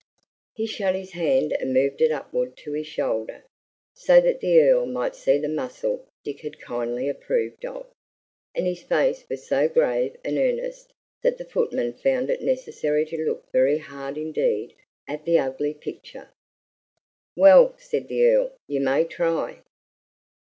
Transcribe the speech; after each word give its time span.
He 0.55 0.65
shut 0.65 0.95
his 0.95 1.11
hand 1.11 1.53
and 1.53 1.75
moved 1.75 2.01
it 2.01 2.11
upward 2.11 2.57
to 2.57 2.71
his 2.71 2.87
shoulder, 2.87 3.45
so 3.93 4.19
that 4.19 4.39
the 4.39 4.59
Earl 4.59 4.87
might 4.87 5.13
see 5.15 5.37
the 5.37 5.47
muscle 5.47 6.07
Dick 6.23 6.39
had 6.41 6.59
kindly 6.59 7.07
approved 7.07 7.63
of, 7.67 7.85
and 8.55 8.65
his 8.65 8.81
face 8.81 9.23
was 9.29 9.45
so 9.45 9.69
grave 9.69 10.17
and 10.25 10.39
earnest 10.39 10.91
that 11.21 11.37
the 11.37 11.45
footman 11.45 11.93
found 11.93 12.31
it 12.31 12.41
necessary 12.41 13.05
to 13.05 13.23
look 13.23 13.51
very 13.51 13.77
hard 13.77 14.17
indeed 14.17 14.73
at 15.07 15.23
the 15.23 15.37
ugly 15.37 15.75
picture. 15.75 16.29
"Well," 17.35 17.75
said 17.77 18.07
the 18.07 18.25
Earl, 18.27 18.53
"you 18.65 18.79
may 18.81 19.03
try." 19.03 19.61